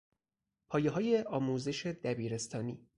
[0.69, 2.87] پایههای آموزش دبیرستانی